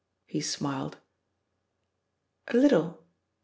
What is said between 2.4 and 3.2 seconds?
"A little.